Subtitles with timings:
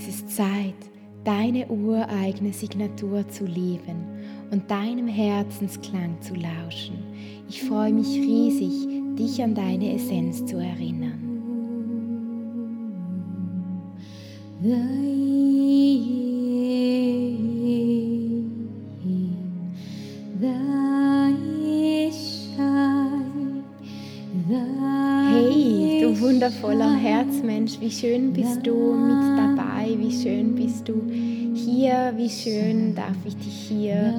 [0.00, 0.72] Es ist Zeit,
[1.24, 4.06] deine ureigene Signatur zu leben
[4.50, 6.96] und deinem Herzensklang zu lauschen.
[7.50, 8.72] Ich freue mich riesig,
[9.18, 11.18] dich an deine Essenz zu erinnern.
[25.28, 29.49] Hey, du wundervoller Herzmensch, wie schön bist du mit dabei,
[29.86, 31.02] wie schön bist du
[31.54, 34.14] hier, wie schön darf ich dich hier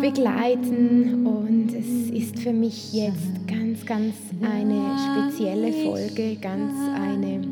[0.00, 7.42] begleiten und es ist für mich jetzt ganz, ganz eine spezielle Folge, ganz eine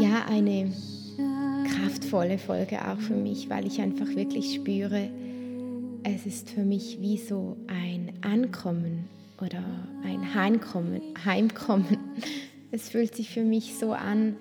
[0.00, 0.72] ja, eine
[1.66, 5.08] kraftvolle Folge auch für mich, weil ich einfach wirklich spüre,
[6.02, 9.08] es ist für mich wie so ein Ankommen
[9.40, 9.62] oder
[10.04, 11.00] ein Heimkommen.
[11.24, 11.98] Heimkommen.
[12.72, 14.36] Es fühlt sich für mich so an,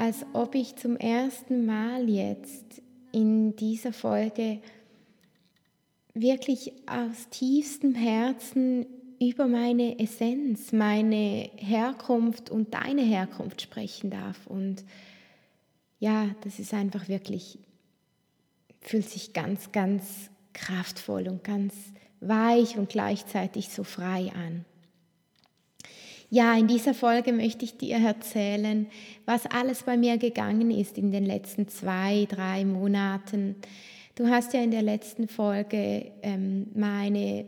[0.00, 2.80] als ob ich zum ersten Mal jetzt
[3.12, 4.62] in dieser Folge
[6.14, 8.86] wirklich aus tiefstem Herzen
[9.20, 14.46] über meine Essenz, meine Herkunft und deine Herkunft sprechen darf.
[14.46, 14.86] Und
[15.98, 17.58] ja, das ist einfach wirklich,
[18.80, 21.74] fühlt sich ganz, ganz kraftvoll und ganz
[22.20, 24.64] weich und gleichzeitig so frei an.
[26.32, 28.86] Ja, in dieser Folge möchte ich dir erzählen,
[29.26, 33.56] was alles bei mir gegangen ist in den letzten zwei, drei Monaten.
[34.14, 37.46] Du hast ja in der letzten Folge ähm, meine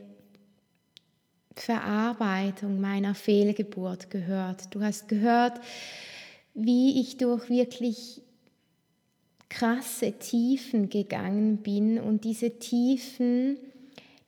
[1.54, 4.74] Verarbeitung meiner Fehlgeburt gehört.
[4.74, 5.60] Du hast gehört,
[6.54, 8.20] wie ich durch wirklich
[9.48, 13.58] krasse Tiefen gegangen bin und diese Tiefen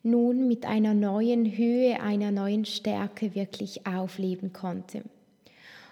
[0.04, 5.02] nun mit einer neuen Höhe, einer neuen Stärke wirklich aufleben konnte.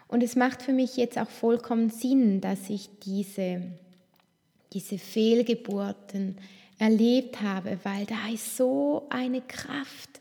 [0.08, 3.62] Und es macht für mich jetzt auch vollkommen Sinn, dass ich diese,
[4.74, 6.36] diese Fehlgeburten
[6.78, 10.20] erlebt habe, weil da ist so eine Kraft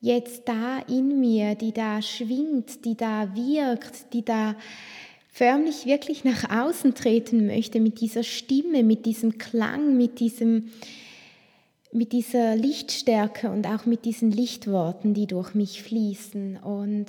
[0.00, 4.54] jetzt da in mir, die da schwingt, die da wirkt, die da
[5.32, 10.70] förmlich wirklich nach außen treten möchte mit dieser Stimme, mit diesem Klang, mit diesem
[11.92, 16.58] mit dieser Lichtstärke und auch mit diesen Lichtworten, die durch mich fließen.
[16.58, 17.06] Und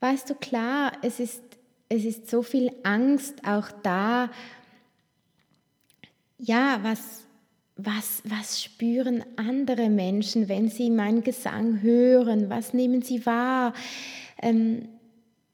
[0.00, 1.42] weißt du, klar, es ist,
[1.88, 4.30] es ist so viel Angst auch da.
[6.38, 7.24] Ja, was,
[7.76, 12.50] was, was spüren andere Menschen, wenn sie meinen Gesang hören?
[12.50, 13.72] Was nehmen sie wahr?
[14.40, 14.88] Ähm,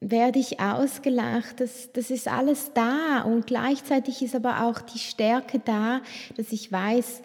[0.00, 1.60] werde ich ausgelacht?
[1.60, 6.02] Das, das ist alles da und gleichzeitig ist aber auch die Stärke da,
[6.36, 7.22] dass ich weiß,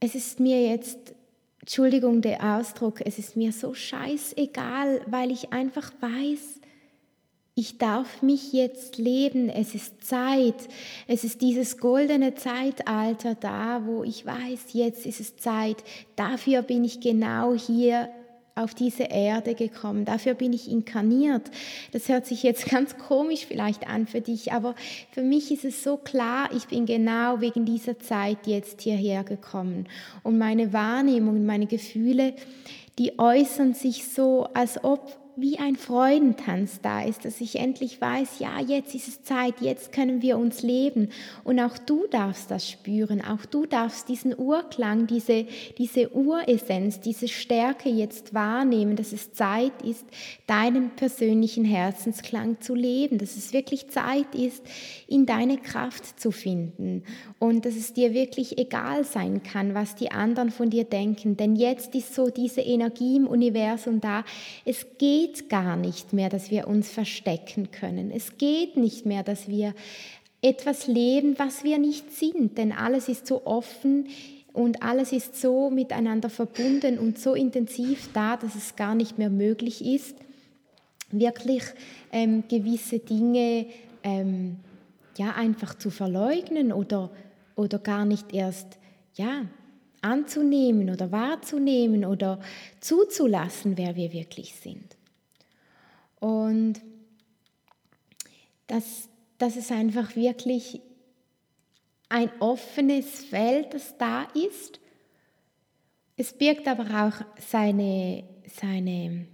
[0.00, 1.14] es ist mir jetzt,
[1.60, 6.60] Entschuldigung der Ausdruck, es ist mir so scheißegal, weil ich einfach weiß,
[7.54, 10.68] ich darf mich jetzt leben, es ist Zeit,
[11.06, 15.76] es ist dieses goldene Zeitalter da, wo ich weiß, jetzt ist es Zeit,
[16.16, 18.08] dafür bin ich genau hier
[18.54, 20.04] auf diese Erde gekommen.
[20.04, 21.50] Dafür bin ich inkarniert.
[21.92, 24.74] Das hört sich jetzt ganz komisch vielleicht an für dich, aber
[25.12, 29.86] für mich ist es so klar, ich bin genau wegen dieser Zeit jetzt hierher gekommen.
[30.22, 32.34] Und meine Wahrnehmung, meine Gefühle,
[32.98, 38.38] die äußern sich so, als ob wie ein Freudentanz da ist, dass ich endlich weiß,
[38.38, 41.08] ja, jetzt ist es Zeit, jetzt können wir uns leben.
[41.44, 45.46] Und auch du darfst das spüren, auch du darfst diesen Urklang, diese,
[45.78, 50.06] diese Uressenz, diese Stärke jetzt wahrnehmen, dass es Zeit ist,
[50.46, 54.62] deinen persönlichen Herzensklang zu leben, dass es wirklich Zeit ist,
[55.06, 57.04] in deine Kraft zu finden
[57.38, 61.36] und dass es dir wirklich egal sein kann, was die anderen von dir denken.
[61.36, 64.24] Denn jetzt ist so diese Energie im Universum da.
[64.64, 68.10] Es geht geht gar nicht mehr, dass wir uns verstecken können.
[68.10, 69.74] Es geht nicht mehr, dass wir
[70.42, 74.08] etwas leben, was wir nicht sind, denn alles ist so offen
[74.52, 79.30] und alles ist so miteinander verbunden und so intensiv da, dass es gar nicht mehr
[79.30, 80.16] möglich ist,
[81.10, 81.62] wirklich
[82.12, 83.66] ähm, gewisse Dinge
[84.02, 84.56] ähm,
[85.18, 87.10] ja einfach zu verleugnen oder,
[87.54, 88.78] oder gar nicht erst
[89.14, 89.44] ja
[90.00, 92.40] anzunehmen oder wahrzunehmen oder
[92.80, 94.96] zuzulassen, wer wir wirklich sind.
[96.20, 96.80] Und
[98.66, 99.08] dass,
[99.38, 100.80] dass es einfach wirklich
[102.08, 104.80] ein offenes Feld, das da ist.
[106.16, 109.26] Es birgt aber auch seine, seine,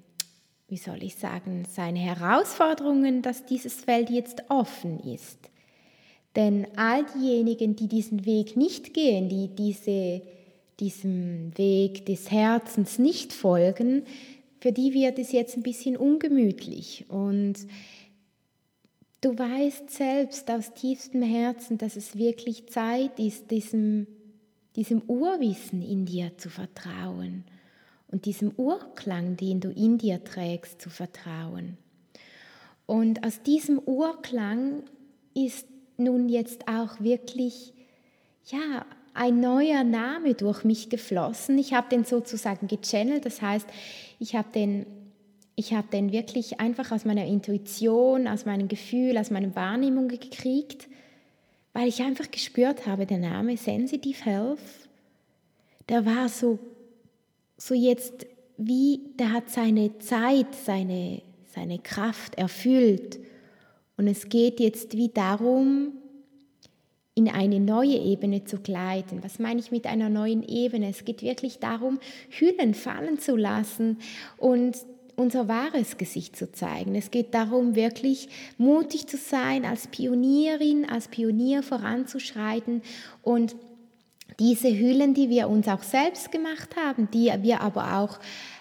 [0.68, 5.38] wie soll ich sagen, seine Herausforderungen, dass dieses Feld jetzt offen ist.
[6.36, 10.20] Denn all diejenigen, die diesen Weg nicht gehen, die diese,
[10.78, 14.04] diesem Weg des Herzens nicht folgen,
[14.60, 17.06] für die wird es jetzt ein bisschen ungemütlich.
[17.08, 17.54] Und
[19.20, 24.06] du weißt selbst aus tiefstem Herzen, dass es wirklich Zeit ist, diesem,
[24.76, 27.44] diesem Urwissen in dir zu vertrauen
[28.08, 31.76] und diesem Urklang, den du in dir trägst, zu vertrauen.
[32.86, 34.84] Und aus diesem Urklang
[35.34, 35.66] ist
[35.96, 37.72] nun jetzt auch wirklich
[38.46, 38.86] ja,
[39.16, 41.58] ein neuer Name durch mich geflossen.
[41.58, 43.66] Ich habe den sozusagen gechannelt, das heißt,
[44.18, 44.86] ich habe den,
[45.56, 50.88] ich den wirklich einfach aus meiner Intuition, aus meinem Gefühl, aus meiner Wahrnehmung gekriegt,
[51.72, 54.58] weil ich einfach gespürt habe, der Name Sensitive Health,
[55.88, 56.58] der war so,
[57.56, 58.26] so jetzt
[58.56, 61.22] wie, der hat seine Zeit, seine,
[61.54, 63.18] seine Kraft erfüllt.
[63.96, 65.92] Und es geht jetzt wie darum,
[67.16, 69.24] in eine neue Ebene zu gleiten.
[69.24, 70.90] Was meine ich mit einer neuen Ebene?
[70.90, 71.98] Es geht wirklich darum,
[72.28, 73.98] Hüllen fallen zu lassen
[74.36, 74.76] und
[75.16, 76.94] unser wahres Gesicht zu zeigen.
[76.94, 78.28] Es geht darum, wirklich
[78.58, 82.82] mutig zu sein, als Pionierin, als Pionier voranzuschreiten
[83.22, 83.56] und
[84.38, 88.18] diese Hüllen, die wir uns auch selbst gemacht haben, die wir aber auch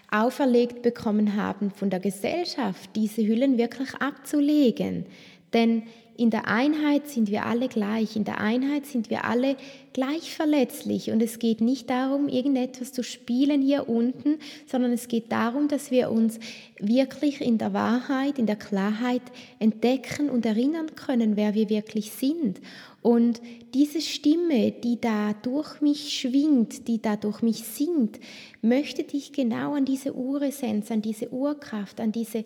[0.09, 5.07] auferlegt bekommen haben von der Gesellschaft, diese Hüllen wirklich abzulegen.
[5.53, 5.83] Denn
[6.17, 9.57] in der Einheit sind wir alle gleich, in der Einheit sind wir alle
[9.93, 15.31] gleich verletzlich und es geht nicht darum, irgendetwas zu spielen hier unten, sondern es geht
[15.31, 16.39] darum, dass wir uns
[16.79, 19.21] wirklich in der Wahrheit, in der Klarheit
[19.59, 22.61] entdecken und erinnern können, wer wir wirklich sind.
[23.01, 23.41] Und
[23.73, 28.19] diese Stimme, die da durch mich schwingt, die da durch mich singt,
[28.61, 32.45] möchte dich genau an diese Uressenz, an diese Urkraft, an diese,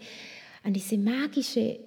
[0.63, 1.80] an diese magische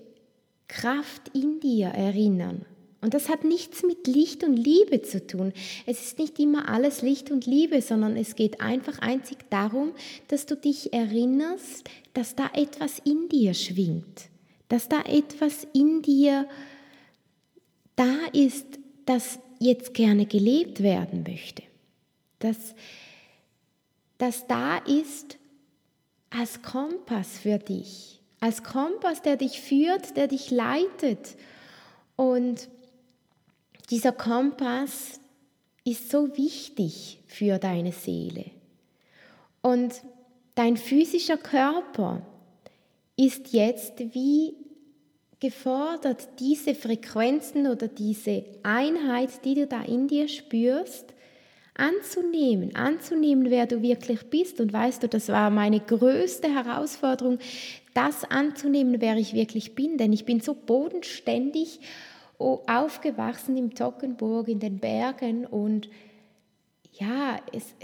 [0.73, 2.65] Kraft in dir erinnern.
[3.03, 5.53] Und das hat nichts mit Licht und Liebe zu tun.
[5.87, 9.93] Es ist nicht immer alles Licht und Liebe, sondern es geht einfach einzig darum,
[10.29, 14.31] dass du dich erinnerst, dass da etwas in dir schwingt,
[14.69, 16.49] dass da etwas in dir
[17.97, 21.65] da ist, das jetzt gerne gelebt werden möchte,
[22.39, 22.75] dass
[24.17, 25.37] das da ist
[26.31, 31.37] als Kompass für dich, als Kompass, der dich führt, der dich leitet.
[32.17, 32.69] Und
[33.89, 35.21] dieser Kompass
[35.85, 38.47] ist so wichtig für deine Seele.
[39.61, 40.03] Und
[40.57, 42.23] dein physischer Körper
[43.17, 44.57] ist jetzt wie
[45.39, 51.15] gefordert, diese Frequenzen oder diese Einheit, die du da in dir spürst,
[51.75, 54.61] anzunehmen, anzunehmen, wer du wirklich bist.
[54.61, 57.39] Und weißt du, das war meine größte Herausforderung,
[57.95, 59.99] das anzunehmen, wer ich wirklich bin.
[59.99, 61.81] Denn ich bin so bodenständig
[62.39, 65.47] aufgewachsen im Tockenburg, in den Bergen.
[65.47, 65.89] Und
[66.93, 67.75] ja, es,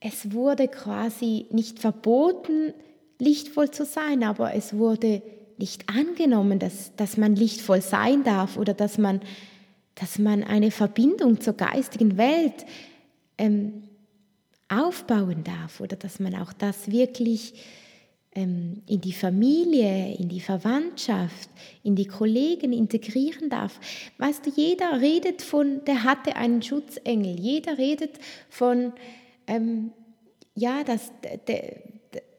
[0.00, 2.74] es wurde quasi nicht verboten,
[3.18, 5.22] lichtvoll zu sein, aber es wurde
[5.58, 9.20] nicht angenommen, dass, dass man lichtvoll sein darf oder dass man,
[9.94, 12.66] dass man eine Verbindung zur geistigen Welt
[13.38, 13.84] ähm,
[14.68, 17.54] aufbauen darf oder dass man auch das wirklich
[18.34, 21.50] in die Familie, in die Verwandtschaft,
[21.82, 23.78] in die Kollegen integrieren darf.
[24.16, 28.18] Weißt du, jeder redet von, der hatte einen Schutzengel, jeder redet
[28.48, 28.94] von,
[29.46, 29.92] ähm,
[30.54, 31.12] ja, dass
[31.46, 31.82] der,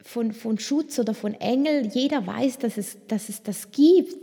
[0.02, 4.16] von, von Schutz oder von Engel, jeder weiß, dass es, dass es das gibt,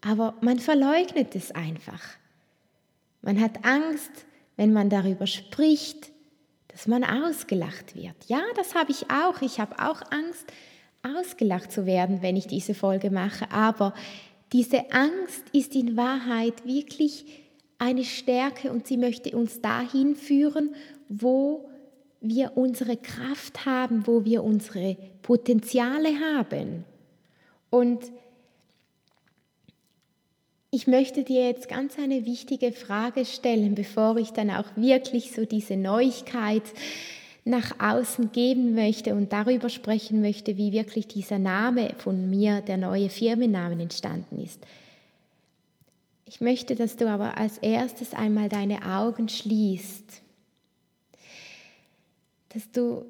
[0.00, 2.02] aber man verleugnet es einfach.
[3.20, 4.10] Man hat Angst,
[4.56, 6.10] wenn man darüber spricht,
[6.68, 8.16] dass man ausgelacht wird.
[8.26, 9.42] Ja, das habe ich auch.
[9.42, 10.46] Ich habe auch Angst,
[11.02, 13.50] ausgelacht zu werden, wenn ich diese Folge mache.
[13.50, 13.94] Aber
[14.52, 17.24] diese Angst ist in Wahrheit wirklich
[17.78, 20.74] eine Stärke und sie möchte uns dahin führen,
[21.08, 21.68] wo
[22.20, 26.84] wir unsere Kraft haben, wo wir unsere Potenziale haben.
[27.70, 28.12] Und
[30.70, 35.44] ich möchte dir jetzt ganz eine wichtige Frage stellen, bevor ich dann auch wirklich so
[35.44, 36.62] diese Neuigkeit
[37.44, 42.76] nach außen geben möchte und darüber sprechen möchte, wie wirklich dieser Name von mir, der
[42.76, 44.60] neue Firmennamen entstanden ist.
[46.24, 50.22] Ich möchte, dass du aber als erstes einmal deine Augen schließt
[52.52, 53.06] dass du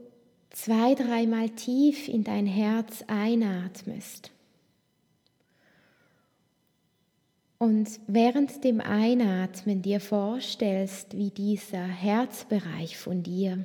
[0.50, 4.30] zwei, dreimal tief in dein Herz einatmest.
[7.58, 13.64] Und während dem Einatmen dir vorstellst, wie dieser Herzbereich von dir,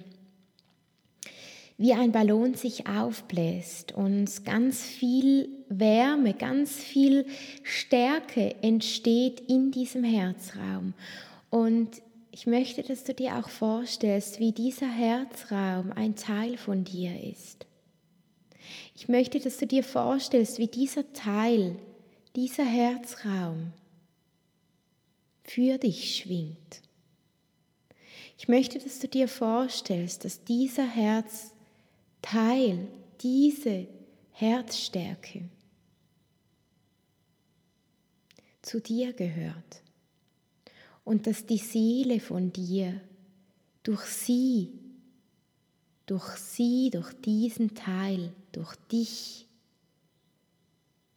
[1.78, 7.26] wie ein Ballon sich aufbläst und ganz viel Wärme, ganz viel
[7.64, 10.94] Stärke entsteht in diesem Herzraum.
[11.50, 17.12] Und ich möchte, dass du dir auch vorstellst, wie dieser Herzraum ein Teil von dir
[17.24, 17.68] ist.
[18.96, 21.76] Ich möchte, dass du dir vorstellst, wie dieser Teil
[22.36, 23.74] dieser Herzraum
[25.44, 26.82] für dich schwingt.
[28.38, 30.86] Ich möchte, dass du dir vorstellst, dass dieser
[32.24, 32.88] Herzteil,
[33.22, 33.88] diese
[34.32, 35.50] Herzstärke
[38.62, 39.82] zu dir gehört
[41.06, 43.00] und dass die Seele von dir
[43.84, 44.74] durch sie,
[46.06, 49.48] durch sie, durch diesen Teil, durch dich,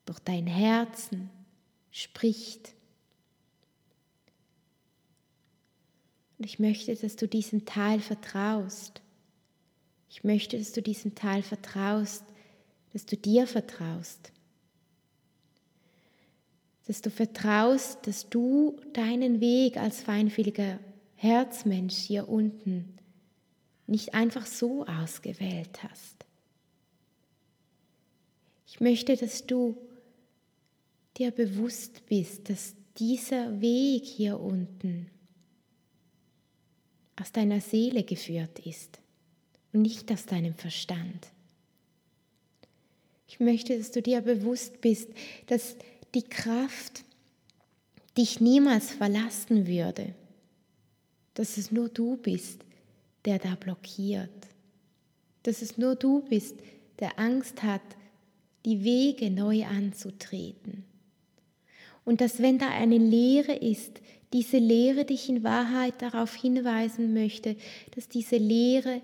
[0.06, 1.28] durch dein Herzen
[1.90, 2.72] spricht.
[6.38, 9.02] Und ich möchte, dass du diesen Teil vertraust.
[10.10, 12.24] Ich möchte, dass du diesen Teil vertraust,
[12.92, 14.32] dass du dir vertraust
[16.90, 20.80] dass du vertraust, dass du deinen Weg als feinfühliger
[21.14, 22.98] Herzmensch hier unten
[23.86, 26.26] nicht einfach so ausgewählt hast.
[28.66, 29.76] Ich möchte, dass du
[31.16, 35.08] dir bewusst bist, dass dieser Weg hier unten
[37.20, 38.99] aus deiner Seele geführt ist
[39.72, 41.28] und nicht aus deinem Verstand.
[43.28, 45.08] Ich möchte, dass du dir bewusst bist,
[45.46, 45.76] dass
[46.14, 47.04] die Kraft
[48.18, 50.14] dich niemals verlassen würde,
[51.34, 52.64] dass es nur du bist,
[53.24, 54.30] der da blockiert,
[55.44, 56.56] dass es nur du bist,
[56.98, 57.82] der Angst hat,
[58.64, 60.84] die Wege neu anzutreten.
[62.04, 64.00] Und dass wenn da eine Lehre ist,
[64.32, 67.56] diese Lehre dich in Wahrheit darauf hinweisen möchte,
[67.94, 69.02] dass diese Lehre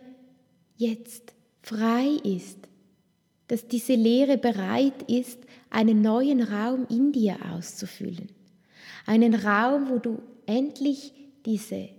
[0.77, 2.59] jetzt frei ist,
[3.49, 5.39] dass diese Lehre bereit ist,
[5.71, 8.29] einen neuen Raum in dir auszufüllen.
[9.07, 11.13] Einen Raum, wo du endlich
[11.45, 11.91] diese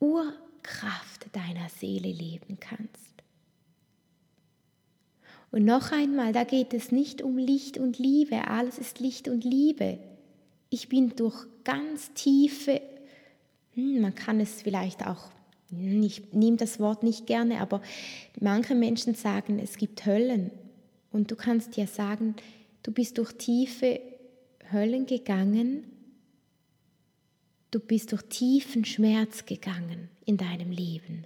[0.00, 3.12] Urkraft deiner Seele leben kannst.
[5.50, 9.44] Und noch einmal, da geht es nicht um Licht und Liebe, alles ist Licht und
[9.44, 9.98] Liebe.
[10.70, 12.80] Ich bin durch ganz tiefe,
[13.74, 15.30] hm, man kann es vielleicht auch
[15.72, 17.80] ich nehme das Wort nicht gerne, aber
[18.40, 20.50] manche Menschen sagen, es gibt Höllen.
[21.10, 22.34] Und du kannst ja sagen,
[22.82, 24.00] du bist durch tiefe
[24.70, 25.84] Höllen gegangen,
[27.70, 31.24] du bist durch tiefen Schmerz gegangen in deinem Leben.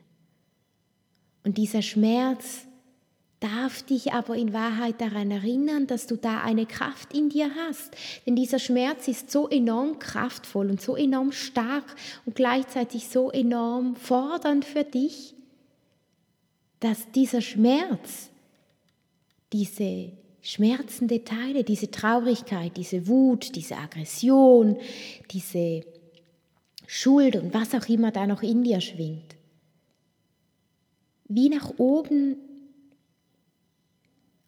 [1.45, 2.67] Und dieser Schmerz
[3.41, 7.95] darf dich aber in Wahrheit daran erinnern, dass du da eine Kraft in dir hast.
[8.27, 11.85] Denn dieser Schmerz ist so enorm kraftvoll und so enorm stark
[12.25, 15.35] und gleichzeitig so enorm fordernd für dich,
[16.81, 18.31] dass dieser Schmerz,
[19.53, 24.79] diese schmerzende Teile, diese Traurigkeit, diese Wut, diese Aggression,
[25.31, 25.83] diese
[26.87, 29.37] Schuld und was auch immer da noch in dir schwingt,
[31.29, 32.37] wie nach oben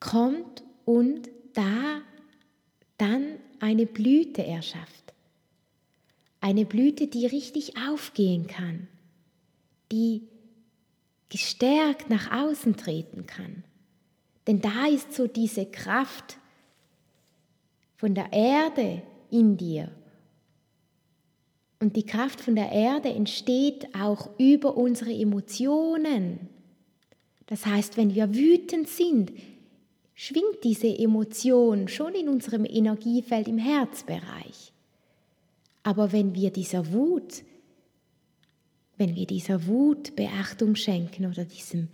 [0.01, 2.01] kommt und da
[2.97, 5.15] dann eine Blüte erschafft.
[6.41, 8.87] Eine Blüte, die richtig aufgehen kann,
[9.91, 10.23] die
[11.29, 13.65] gestärkt nach außen treten kann.
[14.47, 16.39] Denn da ist so diese Kraft
[17.97, 19.91] von der Erde in dir.
[21.81, 26.49] Und die Kraft von der Erde entsteht auch über unsere Emotionen.
[27.47, 29.33] Das heißt, wenn wir wütend sind,
[30.21, 34.73] schwingt diese Emotion schon in unserem Energiefeld im Herzbereich.
[35.85, 37.45] Aber wenn wir dieser Wut,
[38.97, 41.87] wenn wir dieser Wut Beachtung schenken oder diesem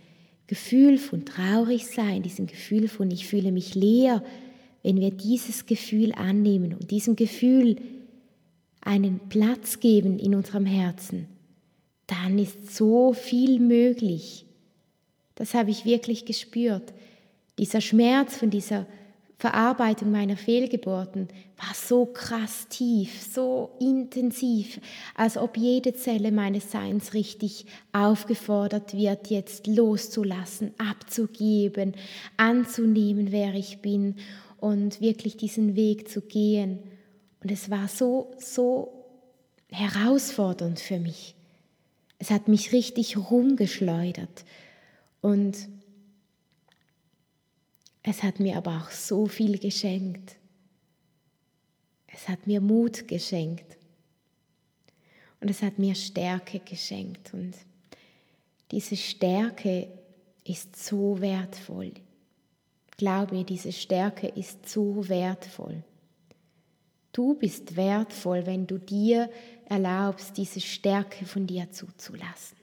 [0.47, 4.23] Gefühl von Traurigsein, diesem Gefühl von ich fühle mich leer,
[4.81, 7.75] wenn wir dieses Gefühl annehmen und diesem Gefühl
[8.81, 11.27] einen Platz geben in unserem Herzen,
[12.07, 14.47] dann ist so viel möglich.
[15.35, 16.91] Das habe ich wirklich gespürt.
[17.57, 18.85] Dieser Schmerz von dieser
[19.37, 24.79] Verarbeitung meiner Fehlgeburten war so krass tief, so intensiv,
[25.13, 31.95] als ob jede Zelle meines Seins richtig aufgefordert wird, jetzt loszulassen, abzugeben,
[32.37, 34.15] anzunehmen, wer ich bin
[34.57, 36.79] und wirklich diesen Weg zu gehen.
[37.43, 39.05] Und es war so, so
[39.69, 41.35] herausfordernd für mich.
[42.19, 44.45] Es hat mich richtig rumgeschleudert.
[45.21, 45.67] Und
[48.07, 50.35] es hat mir aber auch so viel geschenkt.
[52.07, 53.77] Es hat mir Mut geschenkt.
[55.41, 57.33] Und es hat mir Stärke geschenkt.
[57.33, 57.55] Und
[58.69, 59.87] diese Stärke
[60.43, 61.93] ist so wertvoll.
[62.95, 65.83] Glaub mir, diese Stärke ist so wertvoll.
[67.11, 69.31] Du bist wertvoll, wenn du dir
[69.67, 72.57] erlaubst, diese Stärke von dir zuzulassen.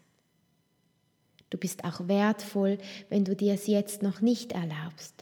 [1.51, 5.22] Du bist auch wertvoll, wenn du dir es jetzt noch nicht erlaubst.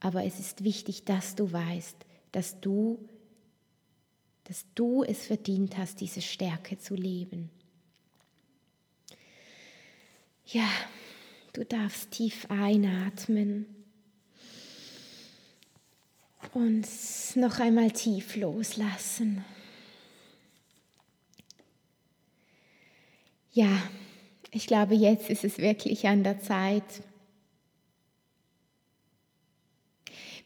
[0.00, 1.96] Aber es ist wichtig, dass du weißt,
[2.32, 2.98] dass du,
[4.44, 7.50] dass du es verdient hast, diese Stärke zu leben.
[10.46, 10.68] Ja,
[11.52, 13.66] du darfst tief einatmen
[16.54, 16.86] und
[17.34, 19.44] noch einmal tief loslassen.
[23.52, 23.82] Ja,
[24.50, 26.84] ich glaube, jetzt ist es wirklich an der Zeit,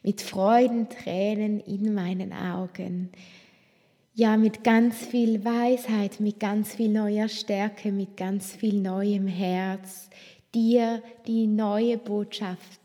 [0.03, 3.11] mit Freudentränen in meinen Augen,
[4.15, 10.11] ja, mit ganz viel Weisheit, mit ganz viel neuer Stärke, mit ganz viel neuem Herz,
[10.55, 12.81] dir die neue Botschaft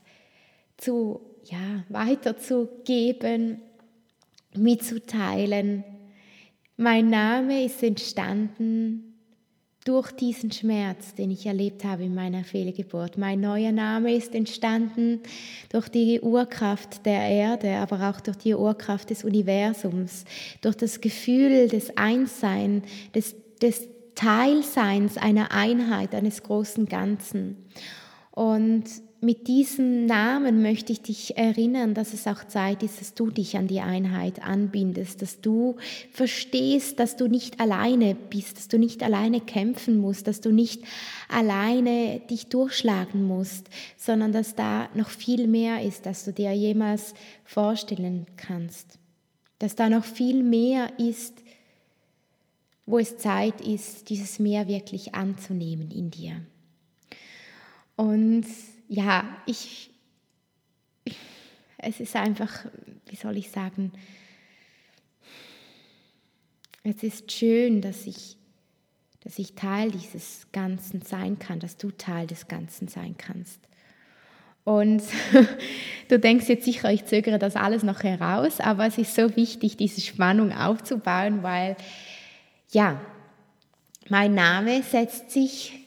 [0.78, 3.62] zu, ja, weiterzugeben,
[4.56, 5.84] mitzuteilen.
[6.78, 9.07] Mein Name ist entstanden
[9.88, 13.18] durch diesen Schmerz, den ich erlebt habe in meiner Fehlgeburt.
[13.18, 15.22] Mein neuer Name ist entstanden
[15.70, 20.26] durch die Urkraft der Erde, aber auch durch die Urkraft des Universums,
[20.60, 27.56] durch das Gefühl des Einsseins, des, des Teilseins einer Einheit, eines großen Ganzen.
[28.32, 28.84] Und
[29.20, 33.58] mit diesem Namen möchte ich dich erinnern, dass es auch Zeit ist, dass du dich
[33.58, 35.78] an die Einheit anbindest, dass du
[36.12, 40.84] verstehst, dass du nicht alleine bist, dass du nicht alleine kämpfen musst, dass du nicht
[41.30, 47.16] alleine dich durchschlagen musst, sondern dass da noch viel mehr ist, als du dir jemals
[47.44, 49.00] vorstellen kannst.
[49.58, 51.34] Dass da noch viel mehr ist,
[52.86, 56.42] wo es Zeit ist, dieses Meer wirklich anzunehmen in dir.
[57.96, 58.46] Und
[58.88, 59.92] ja, ich,
[61.78, 62.66] es ist einfach,
[63.08, 63.92] wie soll ich sagen,
[66.84, 68.38] es ist schön, dass ich,
[69.22, 73.60] dass ich Teil dieses Ganzen sein kann, dass du Teil des Ganzen sein kannst.
[74.64, 75.02] Und
[76.10, 79.78] du denkst jetzt sicher, ich zögere das alles noch heraus, aber es ist so wichtig,
[79.78, 81.78] diese Spannung aufzubauen, weil
[82.72, 83.00] ja,
[84.10, 85.87] mein Name setzt sich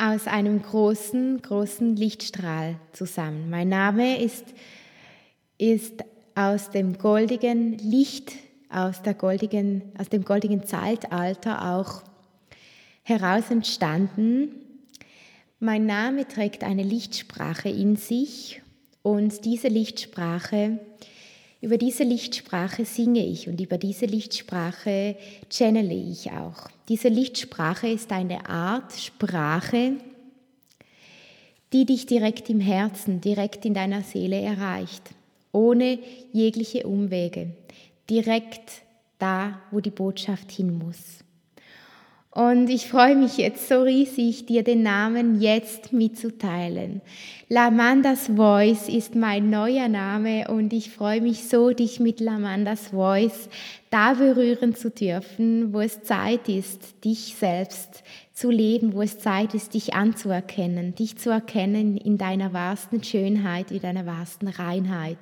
[0.00, 3.50] aus einem großen, großen Lichtstrahl zusammen.
[3.50, 4.46] Mein Name ist,
[5.58, 6.02] ist
[6.34, 8.32] aus dem goldigen Licht,
[8.70, 12.02] aus, der goldigen, aus dem goldigen Zeitalter auch
[13.02, 14.48] heraus entstanden.
[15.58, 18.62] Mein Name trägt eine Lichtsprache in sich
[19.02, 20.78] und diese Lichtsprache
[21.60, 25.16] über diese Lichtsprache singe ich und über diese Lichtsprache
[25.50, 26.68] channele ich auch.
[26.88, 29.92] Diese Lichtsprache ist eine Art Sprache,
[31.72, 35.02] die dich direkt im Herzen, direkt in deiner Seele erreicht,
[35.52, 35.98] ohne
[36.32, 37.50] jegliche Umwege,
[38.08, 38.82] direkt
[39.18, 41.22] da, wo die Botschaft hin muss.
[42.32, 47.00] Und ich freue mich jetzt so riesig, dir den Namen jetzt mitzuteilen.
[47.48, 53.48] Lamandas Voice ist mein neuer Name und ich freue mich so, dich mit Lamandas Voice
[53.90, 59.52] da berühren zu dürfen, wo es Zeit ist, dich selbst zu leben, wo es Zeit
[59.54, 65.18] ist, dich anzuerkennen, dich zu erkennen in deiner wahrsten Schönheit, in deiner wahrsten Reinheit.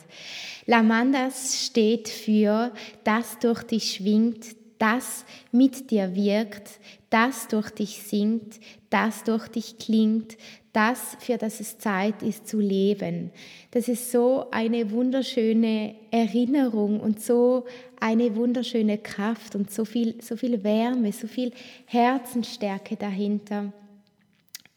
[0.67, 2.71] Lamandas steht für
[3.05, 6.79] das durch dich schwingt, das mit dir wirkt,
[7.11, 10.37] das durch dich singt, das durch dich klingt,
[10.73, 13.31] das, für das es Zeit ist zu leben.
[13.71, 17.65] Das ist so eine wunderschöne Erinnerung und so
[17.99, 21.53] eine wunderschöne Kraft und so viel, so viel Wärme, so viel
[21.87, 23.73] Herzensstärke dahinter.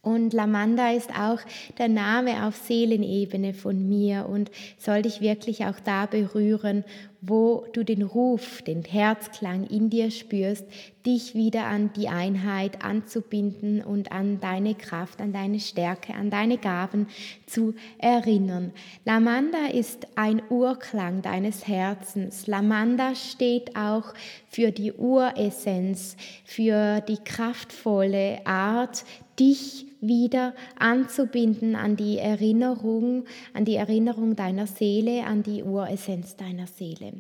[0.03, 1.39] Und Lamanda ist auch
[1.77, 6.83] der Name auf Seelenebene von mir und soll dich wirklich auch da berühren,
[7.21, 10.65] wo du den Ruf, den Herzklang in dir spürst,
[11.05, 16.57] dich wieder an die Einheit anzubinden und an deine Kraft, an deine Stärke, an deine
[16.57, 17.07] Gaben
[17.45, 18.71] zu erinnern.
[19.05, 22.47] Lamanda ist ein Urklang deines Herzens.
[22.47, 24.15] Lamanda steht auch
[24.47, 29.05] für die Uressenz, für die kraftvolle Art,
[29.41, 36.67] dich wieder anzubinden an die Erinnerung, an die Erinnerung deiner Seele, an die Uressenz deiner
[36.67, 37.13] Seele.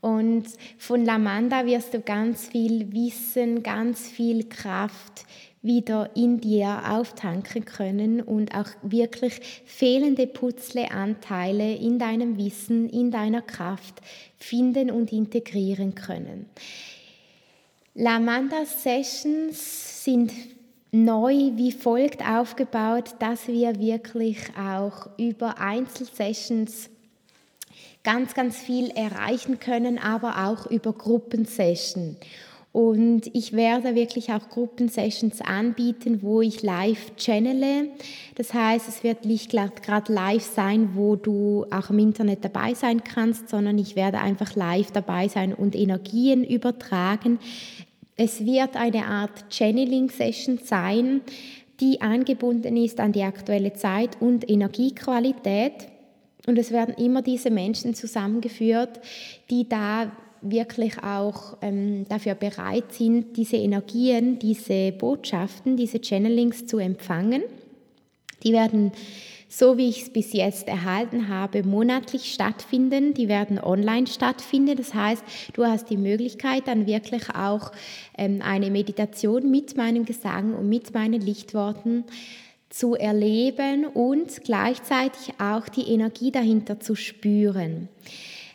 [0.00, 0.44] Und
[0.78, 5.26] von Lamanda wirst du ganz viel Wissen, ganz viel Kraft
[5.62, 13.42] wieder in dir auftanken können und auch wirklich fehlende Putzleanteile in deinem Wissen, in deiner
[13.42, 14.00] Kraft
[14.38, 16.46] finden und integrieren können.
[17.94, 20.32] Lamanda Sessions sind
[20.92, 26.90] neu wie folgt aufgebaut, dass wir wirklich auch über Einzelsessions
[28.02, 32.16] ganz, ganz viel erreichen können, aber auch über Gruppensessions.
[32.72, 37.88] Und ich werde wirklich auch Gruppensessions anbieten, wo ich live channele.
[38.36, 43.02] Das heißt, es wird nicht gerade live sein, wo du auch im Internet dabei sein
[43.02, 47.40] kannst, sondern ich werde einfach live dabei sein und Energien übertragen.
[48.22, 51.22] Es wird eine Art Channeling-Session sein,
[51.80, 55.88] die angebunden ist an die aktuelle Zeit und Energiequalität.
[56.46, 59.00] Und es werden immer diese Menschen zusammengeführt,
[59.48, 66.76] die da wirklich auch ähm, dafür bereit sind, diese Energien, diese Botschaften, diese Channelings zu
[66.76, 67.42] empfangen.
[68.42, 68.92] Die werden,
[69.52, 73.14] so wie ich es bis jetzt erhalten habe, monatlich stattfinden.
[73.14, 74.76] Die werden online stattfinden.
[74.76, 77.72] Das heißt, du hast die Möglichkeit, dann wirklich auch
[78.16, 82.04] ähm, eine Meditation mit meinem Gesang und mit meinen Lichtworten
[82.68, 87.88] zu erleben und gleichzeitig auch die Energie dahinter zu spüren.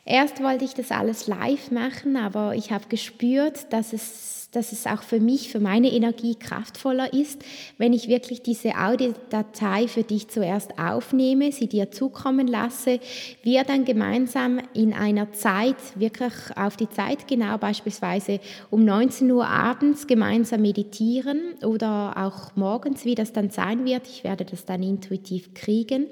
[0.07, 4.85] Erst wollte ich das alles live machen, aber ich habe gespürt, dass es, dass es
[4.85, 7.43] auch für mich, für meine Energie kraftvoller ist,
[7.79, 12.99] wenn ich wirklich diese Audiodatei für dich zuerst aufnehme, sie dir zukommen lasse,
[13.41, 18.39] wir dann gemeinsam in einer Zeit, wirklich auf die Zeit genau, beispielsweise
[18.69, 24.05] um 19 Uhr abends gemeinsam meditieren oder auch morgens, wie das dann sein wird.
[24.07, 26.05] Ich werde das dann intuitiv kriegen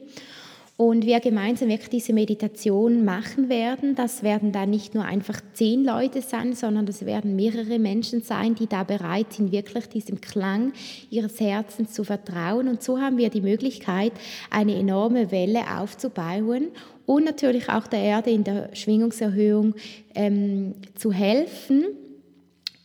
[0.76, 3.94] und wir gemeinsam wirklich diese Meditation machen werden.
[3.94, 8.56] Das werden dann nicht nur einfach zehn Leute sein, sondern das werden mehrere Menschen sein,
[8.56, 10.74] die da bereit sind, wirklich diesem Klang
[11.12, 12.68] ihres Herzens zu vertrauen.
[12.68, 14.14] Und so haben wir die Möglichkeit,
[14.50, 16.70] eine enorme Welle aufzubauen
[17.06, 19.76] und natürlich auch der Erde in der Schwingungserhöhung
[20.16, 21.86] ähm, zu helfen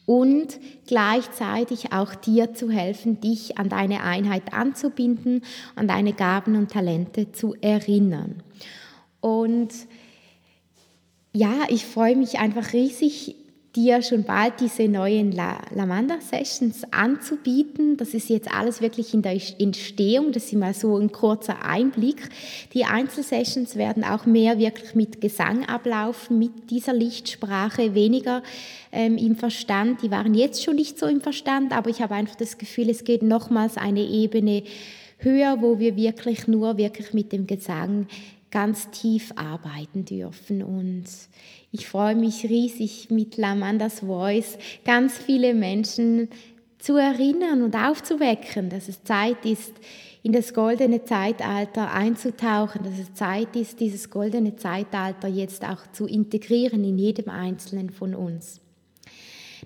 [0.08, 5.42] und gleichzeitig auch dir zu helfen, dich an deine Einheit anzubinden,
[5.76, 8.42] an deine Gaben und Talente zu erinnern.
[9.20, 9.68] Und
[11.34, 13.36] ja, ich freue mich einfach riesig,
[13.76, 17.96] dir schon bald diese neuen La Lamanda Sessions anzubieten.
[17.96, 20.32] Das ist jetzt alles wirklich in der Entstehung.
[20.32, 22.28] Das ist mal so ein kurzer Einblick.
[22.72, 28.42] Die Einzelsessions werden auch mehr wirklich mit Gesang ablaufen, mit dieser Lichtsprache, weniger
[28.90, 30.02] ähm, im Verstand.
[30.02, 33.04] Die waren jetzt schon nicht so im Verstand, aber ich habe einfach das Gefühl, es
[33.04, 34.62] geht nochmals eine Ebene
[35.18, 38.06] höher, wo wir wirklich nur wirklich mit dem Gesang
[38.50, 40.62] ganz tief arbeiten dürfen.
[40.62, 41.04] Und
[41.72, 46.28] ich freue mich riesig mit Lamandas Voice ganz viele Menschen
[46.78, 49.74] zu erinnern und aufzuwecken, dass es Zeit ist,
[50.22, 56.06] in das goldene Zeitalter einzutauchen, dass es Zeit ist, dieses goldene Zeitalter jetzt auch zu
[56.06, 58.60] integrieren in jedem Einzelnen von uns.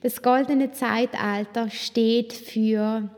[0.03, 3.09] Das goldene Zeitalter steht für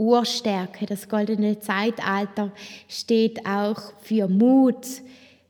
[0.00, 0.86] Urstärke.
[0.86, 2.52] Das goldene Zeitalter
[2.88, 4.86] steht auch für Mut,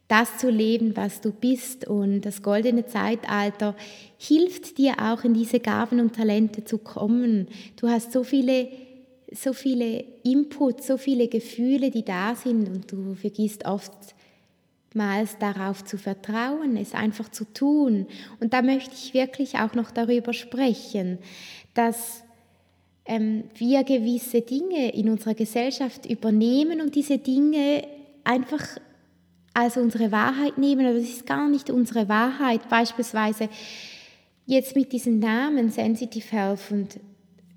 [0.09, 1.87] das zu leben, was du bist.
[1.87, 3.77] Und das goldene Zeitalter
[4.19, 7.47] hilft dir auch in diese Gaben und Talente zu kommen.
[7.77, 8.69] Du hast so viele,
[9.33, 15.97] so viele Inputs, so viele Gefühle, die da sind und du vergisst oftmals darauf zu
[15.97, 18.09] vertrauen, es einfach zu tun.
[18.41, 21.19] Und da möchte ich wirklich auch noch darüber sprechen,
[21.73, 22.25] dass
[23.05, 27.85] ähm, wir gewisse Dinge in unserer Gesellschaft übernehmen und diese Dinge
[28.25, 28.67] einfach
[29.55, 32.69] als unsere Wahrheit nehmen, aber es ist gar nicht unsere Wahrheit.
[32.69, 33.49] Beispielsweise
[34.47, 37.01] jetzt mit diesem Namen Sensitive Health und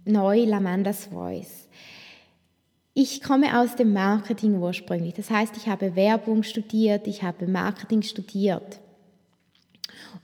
[0.06, 1.68] neu Lamandas Voice.
[2.96, 5.16] Ich komme aus dem Marketing ursprünglich.
[5.16, 8.80] Das heißt, ich habe Werbung studiert, ich habe Marketing studiert.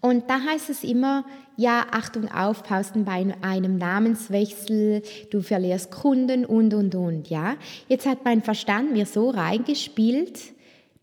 [0.02, 1.26] Und da heißt es immer,
[1.58, 7.56] ja, Achtung, aufpassen bei einem Namenswechsel, du verlierst Kunden und, und, und, ja.
[7.88, 10.40] Jetzt hat mein Verstand mir so reingespielt,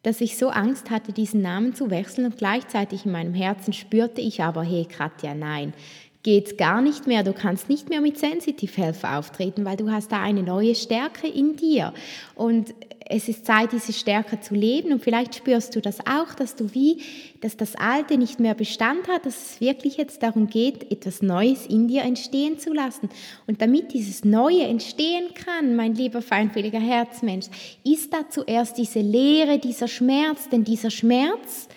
[0.03, 4.21] dass ich so Angst hatte, diesen Namen zu wechseln und gleichzeitig in meinem Herzen spürte
[4.21, 5.75] ich aber, hey Katja, nein,
[6.23, 7.23] geht gar nicht mehr.
[7.23, 11.29] Du kannst nicht mehr mit Sensitive Health auftreten, weil du hast da eine neue Stärke
[11.29, 11.93] in dir.
[12.35, 12.75] Und
[13.09, 14.93] es ist Zeit, diese Stärke zu leben.
[14.93, 17.03] Und vielleicht spürst du das auch, dass du wie,
[17.41, 21.67] dass das Alte nicht mehr Bestand hat, dass es wirklich jetzt darum geht, etwas Neues
[21.67, 23.09] in dir entstehen zu lassen.
[23.47, 27.47] Und damit dieses Neue entstehen kann, mein lieber feinfühliger Herzmensch,
[27.85, 31.69] ist da zuerst diese Leere, dieser Schmerz, denn dieser Schmerz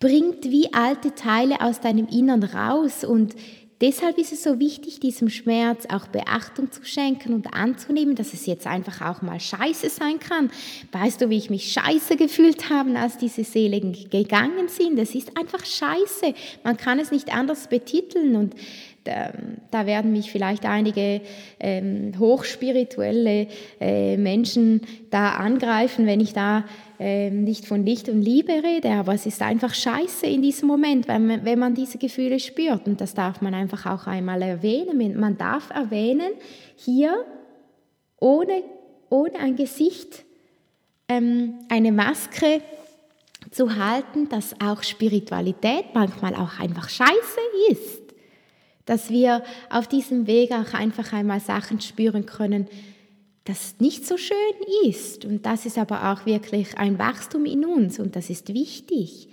[0.00, 3.34] bringt wie alte Teile aus deinem Innern raus und
[3.80, 8.44] Deshalb ist es so wichtig, diesem Schmerz auch Beachtung zu schenken und anzunehmen, dass es
[8.46, 10.50] jetzt einfach auch mal scheiße sein kann.
[10.90, 14.98] Weißt du, wie ich mich scheiße gefühlt habe, als diese Seelen gegangen sind?
[14.98, 16.34] Es ist einfach scheiße.
[16.64, 18.54] Man kann es nicht anders betiteln und
[19.04, 21.22] ähm, da werden mich vielleicht einige
[21.60, 23.46] ähm, hochspirituelle
[23.80, 26.64] äh, Menschen da angreifen, wenn ich da
[27.00, 31.06] ähm, nicht von Licht und Liebe rede, aber es ist einfach scheiße in diesem Moment,
[31.06, 32.88] wenn man, wenn man diese Gefühle spürt.
[32.88, 35.18] Und das darf man einfach auch einmal erwähnen.
[35.18, 36.32] Man darf erwähnen,
[36.76, 37.24] hier
[38.18, 38.64] ohne,
[39.10, 40.24] ohne ein Gesicht,
[41.08, 42.62] ähm, eine Maske
[43.50, 48.02] zu halten, dass auch Spiritualität manchmal auch einfach scheiße ist.
[48.86, 52.66] Dass wir auf diesem Weg auch einfach einmal Sachen spüren können,
[53.48, 54.36] das nicht so schön
[54.84, 55.24] ist.
[55.24, 59.28] Und das ist aber auch wirklich ein Wachstum in uns und das ist wichtig.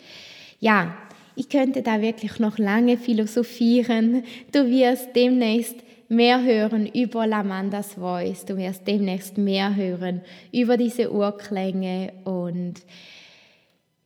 [0.59, 0.97] Ja,
[1.35, 4.23] ich könnte da wirklich noch lange philosophieren.
[4.53, 5.75] Du wirst demnächst
[6.07, 12.75] mehr hören über Lamandas Voice, du wirst demnächst mehr hören über diese Urklänge und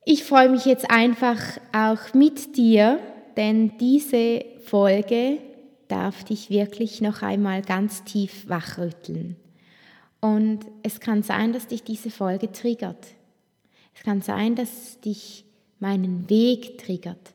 [0.04, 1.38] ich freue mich jetzt einfach
[1.72, 2.98] auch mit dir,
[3.36, 5.38] denn diese Folge
[5.88, 9.36] darf dich wirklich noch einmal ganz tief wachrütteln.
[10.20, 13.06] Und es kann sein, dass dich diese Folge triggert.
[13.94, 15.44] Es kann sein, dass dich
[15.78, 17.34] meinen Weg triggert.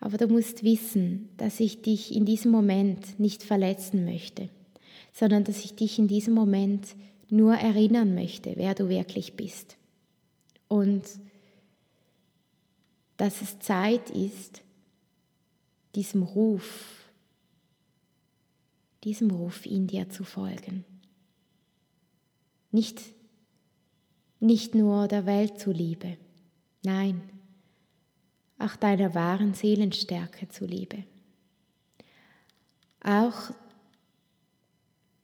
[0.00, 4.48] Aber du musst wissen, dass ich dich in diesem Moment nicht verletzen möchte,
[5.12, 6.94] sondern dass ich dich in diesem Moment
[7.28, 9.76] nur erinnern möchte, wer du wirklich bist.
[10.68, 11.02] Und
[13.16, 14.62] dass es Zeit ist,
[15.94, 17.10] diesem Ruf,
[19.04, 20.84] diesem Ruf in dir zu folgen.
[22.76, 23.00] Nicht,
[24.38, 26.18] nicht nur der Welt zuliebe,
[26.82, 27.22] nein,
[28.58, 31.04] auch deiner wahren Seelenstärke zuliebe.
[33.02, 33.50] Auch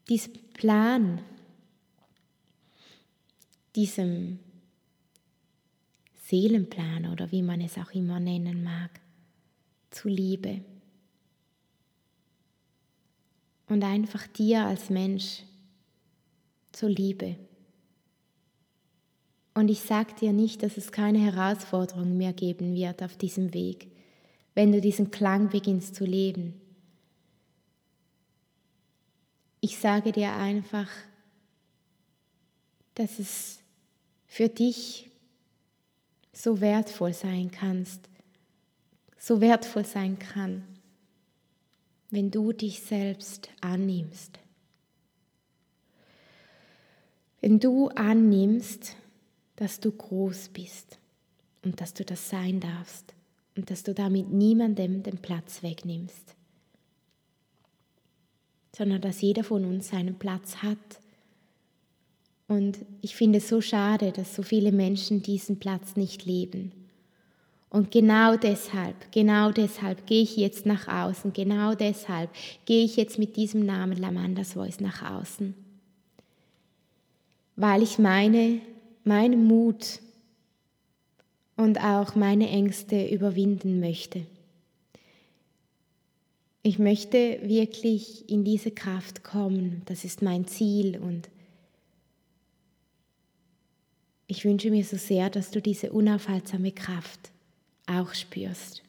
[0.09, 1.21] diesem Plan,
[3.77, 4.39] diesem
[6.25, 8.99] Seelenplan oder wie man es auch immer nennen mag,
[9.91, 10.65] zuliebe.
[13.67, 15.43] Und einfach dir als Mensch
[16.73, 17.37] zur Liebe.
[19.55, 23.89] Und ich sage dir nicht, dass es keine Herausforderung mehr geben wird auf diesem Weg,
[24.55, 26.61] wenn du diesen Klang beginnst zu leben.
[29.61, 30.89] Ich sage dir einfach,
[32.95, 33.61] dass es
[34.27, 35.11] für dich
[36.33, 38.09] so wertvoll sein kannst,
[39.19, 40.65] so wertvoll sein kann,
[42.11, 44.42] wenn du dich selbst annimmst.
[47.43, 48.97] Wenn du annimmst,
[49.57, 51.01] dass du groß bist
[51.65, 53.15] und dass du das sein darfst
[53.57, 56.37] und dass du damit niemandem den Platz wegnimmst,
[58.75, 60.79] sondern dass jeder von uns seinen Platz hat.
[62.47, 66.71] Und ich finde es so schade, dass so viele Menschen diesen Platz nicht leben.
[67.71, 72.31] Und genau deshalb, genau deshalb gehe ich jetzt nach außen, genau deshalb
[72.67, 75.55] gehe ich jetzt mit diesem Namen Lamandas Voice nach außen.
[77.57, 78.61] Weil ich meine,
[79.05, 80.01] meinen Mut
[81.57, 84.27] und auch meine Ängste überwinden möchte.
[86.63, 89.83] Ich möchte wirklich in diese Kraft kommen.
[89.87, 91.29] Das ist mein Ziel und
[94.29, 97.33] ich wünsche mir so sehr, dass du diese unaufhaltsame Kraft
[97.87, 98.83] auch spürst.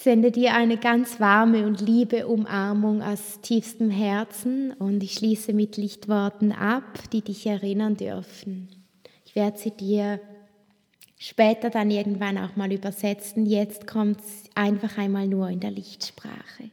[0.00, 5.76] Sende dir eine ganz warme und liebe Umarmung aus tiefstem Herzen und ich schließe mit
[5.76, 8.68] Lichtworten ab, die dich erinnern dürfen.
[9.26, 10.20] Ich werde sie dir
[11.18, 13.44] später dann irgendwann auch mal übersetzen.
[13.44, 16.70] Jetzt kommt es einfach einmal nur in der Lichtsprache.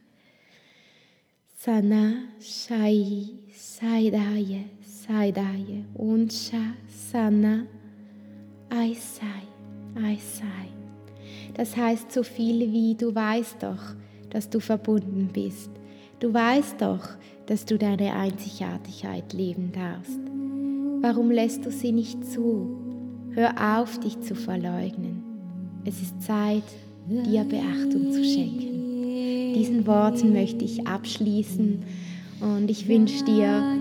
[1.56, 6.74] Sana Shai Saidaye Saidaye Unsha
[7.10, 7.66] Sana
[8.70, 9.42] Aisai
[9.96, 10.75] Aisai.
[11.56, 13.94] Das heißt so viel wie du weißt doch,
[14.28, 15.70] dass du verbunden bist.
[16.20, 17.08] Du weißt doch,
[17.46, 20.20] dass du deine Einzigartigkeit leben darfst.
[21.00, 22.76] Warum lässt du sie nicht zu?
[23.30, 25.22] Hör auf, dich zu verleugnen.
[25.86, 26.64] Es ist Zeit,
[27.08, 29.54] dir Beachtung zu schenken.
[29.54, 31.82] Diesen Worten möchte ich abschließen
[32.40, 33.78] und ich wünsche dir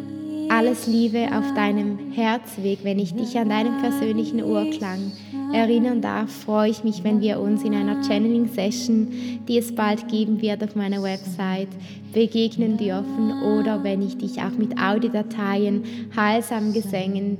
[0.49, 5.11] alles Liebe auf deinem Herzweg, wenn ich dich an deinen persönlichen Urklang
[5.53, 9.07] erinnern darf, freue ich mich, wenn wir uns in einer Channeling-Session,
[9.47, 11.69] die es bald geben wird auf meiner Website,
[12.13, 15.83] begegnen dürfen oder wenn ich dich auch mit Audiodateien,
[16.15, 17.37] heilsamen Gesängen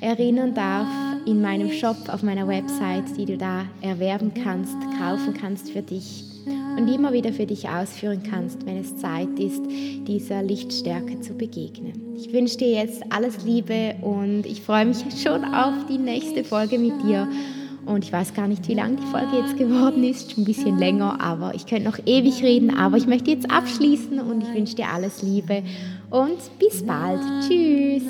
[0.00, 0.88] erinnern darf
[1.26, 6.33] in meinem Shop auf meiner Website, die du da erwerben kannst, kaufen kannst für dich
[6.76, 9.62] und immer wieder für dich ausführen kannst, wenn es Zeit ist,
[10.06, 12.14] dieser Lichtstärke zu begegnen.
[12.16, 16.78] Ich wünsche dir jetzt alles Liebe und ich freue mich schon auf die nächste Folge
[16.78, 17.28] mit dir
[17.86, 20.78] Und ich weiß gar nicht, wie lang die Folge jetzt geworden ist, schon ein bisschen
[20.78, 22.74] länger, aber ich könnte noch ewig reden.
[22.76, 25.62] Aber ich möchte jetzt abschließen und ich wünsche dir alles Liebe
[26.10, 27.20] und bis bald.
[27.46, 28.02] Tschüss.